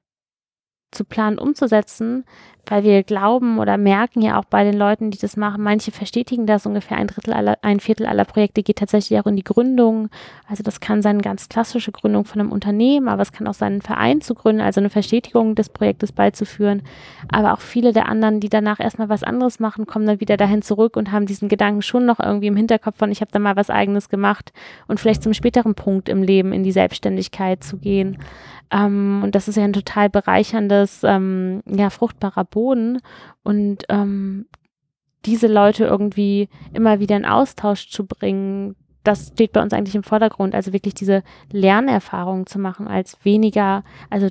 [0.93, 2.25] zu planen, umzusetzen,
[2.67, 6.47] weil wir glauben oder merken ja auch bei den Leuten, die das machen, manche verstetigen
[6.47, 10.11] das, ungefähr ein Drittel aller, ein Viertel aller Projekte geht tatsächlich auch in die Gründung.
[10.49, 13.73] Also das kann sein ganz klassische Gründung von einem Unternehmen, aber es kann auch sein,
[13.73, 16.83] einen Verein zu gründen, also eine Verstetigung des Projektes beizuführen.
[17.31, 20.63] Aber auch viele der anderen, die danach erstmal was anderes machen, kommen dann wieder dahin
[20.63, 23.57] zurück und haben diesen Gedanken schon noch irgendwie im Hinterkopf von, ich habe da mal
[23.57, 24.53] was eigenes gemacht
[24.87, 28.19] und vielleicht zum späteren Punkt im Leben in die Selbstständigkeit zu gehen.
[28.73, 33.01] Ähm, und das ist ja ein total bereicherndes, ähm, ja, fruchtbarer Boden.
[33.43, 34.47] Und ähm,
[35.25, 40.03] diese Leute irgendwie immer wieder in Austausch zu bringen, das steht bei uns eigentlich im
[40.03, 40.55] Vordergrund.
[40.55, 44.29] Also wirklich diese Lernerfahrung zu machen, als weniger, also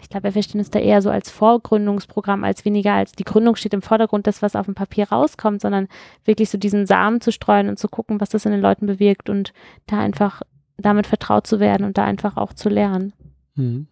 [0.00, 3.56] ich glaube, wir verstehen es da eher so als Vorgründungsprogramm, als weniger als die Gründung
[3.56, 5.88] steht im Vordergrund, das, was auf dem Papier rauskommt, sondern
[6.24, 9.28] wirklich so diesen Samen zu streuen und zu gucken, was das in den Leuten bewirkt
[9.28, 9.52] und
[9.86, 10.42] da einfach
[10.78, 13.12] damit vertraut zu werden und da einfach auch zu lernen.
[13.54, 13.86] Mhm.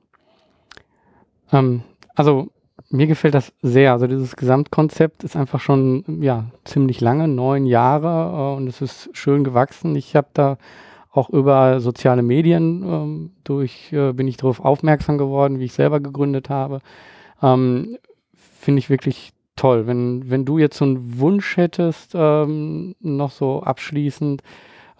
[1.52, 1.82] Ähm,
[2.14, 2.48] also
[2.90, 3.92] mir gefällt das sehr.
[3.92, 9.10] Also dieses Gesamtkonzept ist einfach schon ja ziemlich lange, neun Jahre äh, und es ist
[9.12, 9.94] schön gewachsen.
[9.96, 10.58] Ich habe da
[11.12, 16.00] auch über soziale Medien ähm, durch äh, bin ich darauf aufmerksam geworden, wie ich selber
[16.00, 16.80] gegründet habe.
[17.42, 17.96] Ähm,
[18.32, 19.86] Finde ich wirklich toll.
[19.86, 24.42] Wenn, wenn du jetzt so einen Wunsch hättest, ähm, noch so abschließend,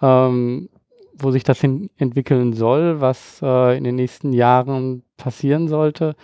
[0.03, 0.69] ähm,
[1.15, 6.17] wo sich das hin entwickeln soll, was äh, in den nächsten Jahren passieren sollte.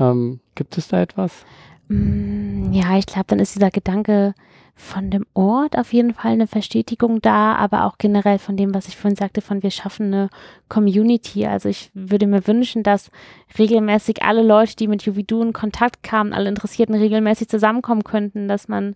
[0.00, 1.44] Ähm, gibt es da etwas?
[1.88, 4.34] Mm, ja, ich glaube, dann ist dieser Gedanke
[4.78, 8.86] von dem Ort auf jeden Fall eine Verstetigung da, aber auch generell von dem, was
[8.86, 10.30] ich vorhin sagte, von wir schaffen eine
[10.68, 11.46] Community.
[11.46, 13.10] Also ich würde mir wünschen, dass
[13.58, 18.68] regelmäßig alle Leute, die mit Juvidu in Kontakt kamen, alle Interessierten regelmäßig zusammenkommen könnten, dass
[18.68, 18.94] man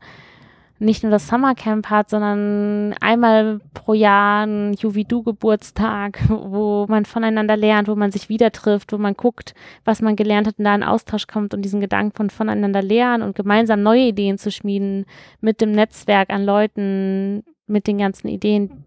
[0.82, 7.88] nicht nur das Summercamp hat, sondern einmal pro Jahr ein Juvidu-Geburtstag, wo man voneinander lernt,
[7.88, 10.82] wo man sich wieder trifft, wo man guckt, was man gelernt hat und da in
[10.82, 15.06] Austausch kommt und diesen Gedanken von voneinander lernen und gemeinsam neue Ideen zu schmieden
[15.40, 18.84] mit dem Netzwerk an Leuten, mit den ganzen Ideen.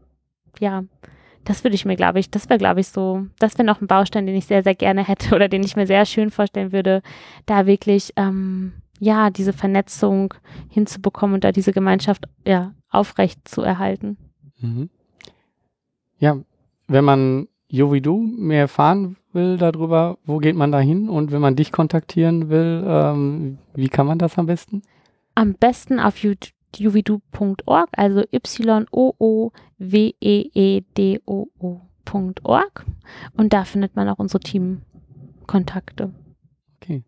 [0.59, 0.83] Ja,
[1.45, 3.87] das würde ich mir, glaube ich, das wäre, glaube ich, so, das wäre noch ein
[3.87, 7.01] Baustein, den ich sehr, sehr gerne hätte oder den ich mir sehr schön vorstellen würde,
[7.45, 10.33] da wirklich ähm, ja, diese Vernetzung
[10.69, 14.17] hinzubekommen und da diese Gemeinschaft ja, aufrecht zu erhalten.
[14.59, 14.89] Mhm.
[16.19, 16.37] Ja,
[16.87, 21.09] wenn man Jovidu mehr erfahren will darüber, wo geht man da hin?
[21.09, 24.81] Und wenn man dich kontaktieren will, ähm, wie kann man das am besten?
[25.35, 26.15] am besten auf
[26.77, 28.85] uvidu.org, also y-o-o-w-e-e-d-o-o.org.
[33.37, 36.11] Und da findet man auch unsere Teamkontakte.
[36.81, 37.03] Okay.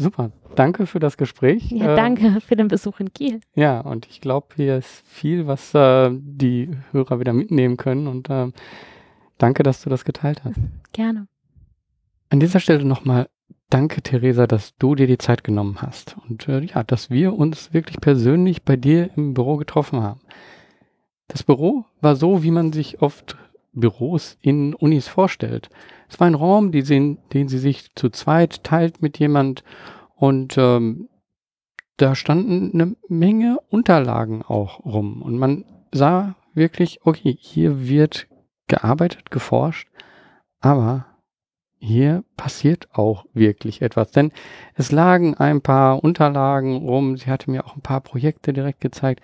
[0.00, 0.32] Super.
[0.54, 1.70] Danke für das Gespräch.
[1.70, 3.40] Ja, danke äh, für den Besuch in Kiel.
[3.54, 8.06] Ja, und ich glaube, hier ist viel, was äh, die Hörer wieder mitnehmen können.
[8.06, 8.50] Und äh,
[9.36, 10.58] danke, dass du das geteilt hast.
[10.94, 11.28] Gerne.
[12.30, 13.28] An dieser Stelle nochmal
[13.68, 16.16] danke, Theresa, dass du dir die Zeit genommen hast.
[16.26, 20.20] Und äh, ja, dass wir uns wirklich persönlich bei dir im Büro getroffen haben.
[21.28, 23.36] Das Büro war so, wie man sich oft
[23.72, 25.70] Büros in Unis vorstellt.
[26.08, 29.62] Es war ein Raum, den, den sie sich zu zweit teilt mit jemand
[30.16, 31.08] und ähm,
[31.96, 38.26] da standen eine Menge Unterlagen auch rum und man sah wirklich, okay, hier wird
[38.68, 39.88] gearbeitet, geforscht,
[40.60, 41.06] aber
[41.78, 44.32] hier passiert auch wirklich etwas, denn
[44.74, 49.22] es lagen ein paar Unterlagen rum, sie hatte mir auch ein paar Projekte direkt gezeigt.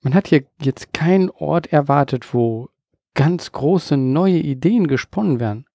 [0.00, 2.68] Man hat hier jetzt keinen Ort erwartet, wo
[3.14, 5.66] ganz große neue Ideen gesponnen werden.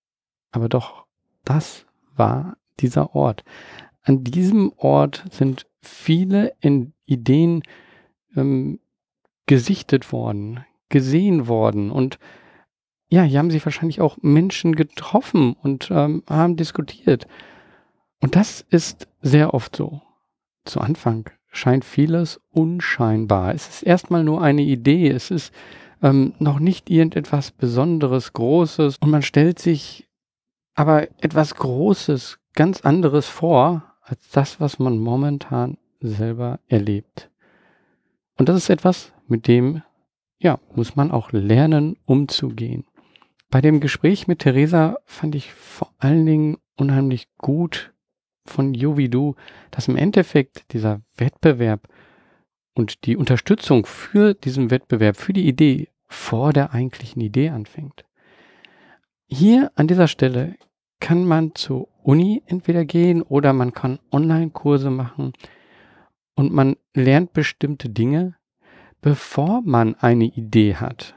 [0.52, 1.06] Aber doch,
[1.43, 3.43] das war dieser Ort.
[4.04, 6.54] An diesem Ort sind viele
[7.06, 7.63] Ideen
[8.36, 8.80] ähm,
[9.45, 12.19] gesichtet worden, gesehen worden und
[13.10, 17.26] ja, hier haben sich wahrscheinlich auch Menschen getroffen und ähm, haben diskutiert.
[18.19, 20.02] Und das ist sehr oft so.
[20.65, 23.54] Zu Anfang scheint vieles unscheinbar.
[23.54, 25.10] Es ist erstmal nur eine Idee.
[25.10, 25.54] Es ist
[26.01, 28.97] ähm, noch nicht irgendetwas Besonderes, Großes.
[28.99, 30.07] Und man stellt sich
[30.75, 37.29] aber etwas Großes, ganz anderes vor, als das, was man momentan selber erlebt.
[38.38, 39.81] Und das ist etwas, mit dem,
[40.39, 42.86] ja, muss man auch lernen, umzugehen.
[43.49, 47.93] Bei dem Gespräch mit Theresa fand ich vor allen Dingen unheimlich gut
[48.45, 49.36] von Jovidu,
[49.71, 51.88] dass im Endeffekt dieser Wettbewerb
[52.77, 58.05] und die Unterstützung für diesen Wettbewerb, für die Idee vor der eigentlichen Idee anfängt.
[59.27, 60.55] Hier an dieser Stelle
[60.99, 65.33] kann man zur Uni entweder gehen oder man kann Online-Kurse machen
[66.35, 68.35] und man lernt bestimmte Dinge,
[69.01, 71.15] bevor man eine Idee hat.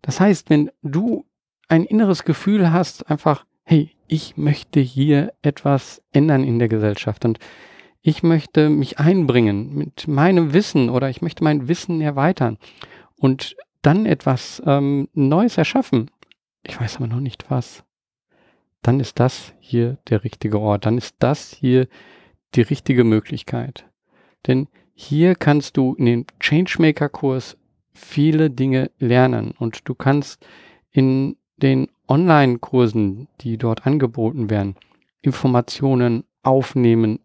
[0.00, 1.26] Das heißt, wenn du
[1.68, 7.38] ein inneres Gefühl hast, einfach, hey, ich möchte hier etwas ändern in der Gesellschaft und
[8.02, 12.58] ich möchte mich einbringen mit meinem Wissen oder ich möchte mein Wissen erweitern
[13.16, 16.10] und dann etwas ähm, Neues erschaffen.
[16.62, 17.84] Ich weiß aber noch nicht was.
[18.82, 20.86] Dann ist das hier der richtige Ort.
[20.86, 21.88] Dann ist das hier
[22.54, 23.86] die richtige Möglichkeit.
[24.46, 27.56] Denn hier kannst du in den Changemaker-Kurs
[27.92, 30.44] viele Dinge lernen und du kannst
[30.90, 34.76] in den Online-Kursen, die dort angeboten werden,
[35.20, 37.20] Informationen aufnehmen,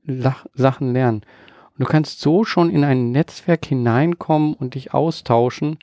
[0.53, 1.21] Sachen lernen.
[1.71, 5.79] Und du kannst so schon in ein Netzwerk hineinkommen und dich austauschen,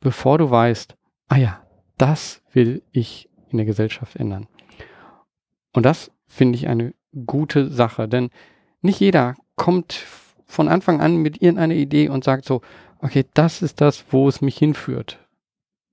[0.00, 0.96] bevor du weißt,
[1.28, 1.62] ah ja,
[1.98, 4.48] das will ich in der Gesellschaft ändern.
[5.72, 6.94] Und das finde ich eine
[7.26, 8.30] gute Sache, denn
[8.80, 9.92] nicht jeder kommt
[10.46, 12.62] von Anfang an mit irgendeiner Idee und sagt so,
[12.98, 15.18] okay, das ist das, wo es mich hinführt.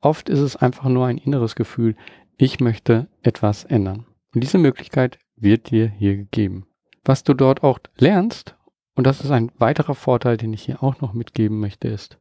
[0.02, 1.96] Oft ist es einfach nur ein inneres Gefühl,
[2.38, 4.06] ich möchte etwas ändern.
[4.34, 6.69] Und diese Möglichkeit wird dir hier gegeben.
[7.04, 8.56] Was du dort auch lernst,
[8.96, 12.18] und das ist ein weiterer Vorteil, den ich hier auch noch mitgeben möchte, ist,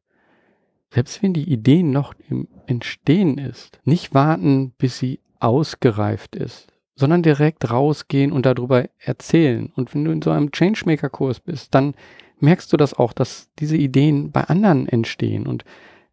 [0.91, 7.23] selbst wenn die Idee noch im Entstehen ist, nicht warten, bis sie ausgereift ist, sondern
[7.23, 9.73] direkt rausgehen und darüber erzählen.
[9.77, 11.95] Und wenn du in so einem Changemaker-Kurs bist, dann
[12.41, 15.47] merkst du das auch, dass diese Ideen bei anderen entstehen.
[15.47, 15.65] Und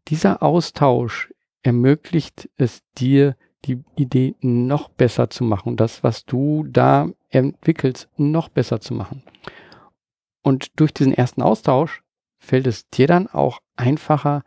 [0.07, 7.09] dieser Austausch ermöglicht es dir, die Idee noch besser zu machen, das, was du da
[7.29, 9.23] entwickelst, noch besser zu machen.
[10.41, 12.03] Und durch diesen ersten Austausch
[12.37, 14.43] fällt es dir dann auch einfacher,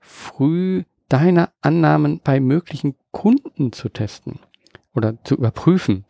[0.00, 4.38] früh deine Annahmen bei möglichen Kunden zu testen
[4.94, 6.04] oder zu überprüfen,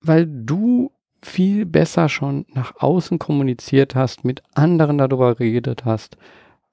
[0.00, 6.16] weil du viel besser schon nach außen kommuniziert hast, mit anderen darüber geredet hast,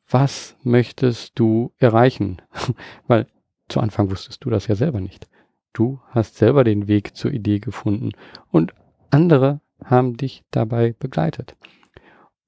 [0.07, 2.41] was möchtest du erreichen?
[3.07, 3.27] Weil
[3.69, 5.27] zu Anfang wusstest du das ja selber nicht.
[5.73, 8.11] Du hast selber den Weg zur Idee gefunden
[8.51, 8.73] und
[9.09, 11.55] andere haben dich dabei begleitet.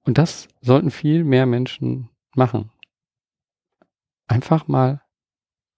[0.03, 2.71] Und das sollten viel mehr Menschen machen.
[4.27, 5.01] Einfach mal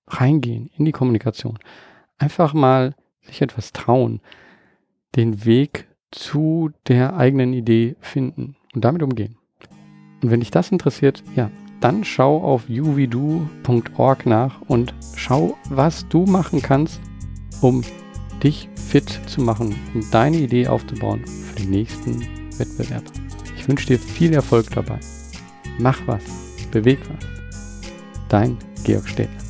[0.08, 1.58] reingehen in die Kommunikation.
[2.18, 4.22] Einfach mal sich etwas trauen.
[5.16, 9.38] Den Weg zu der eigenen Idee finden und damit umgehen.
[10.22, 11.50] Und wenn dich das interessiert, ja,
[11.82, 17.00] dann schau auf uvidu.org nach und schau, was du machen kannst,
[17.62, 17.82] um
[18.44, 22.22] dich fit zu machen, um deine Idee aufzubauen für den nächsten
[22.58, 23.04] Wettbewerb
[23.70, 25.00] wünsche dir viel Erfolg dabei.
[25.78, 26.24] Mach was,
[26.72, 27.26] beweg was.
[28.28, 29.49] Dein Georg Städter.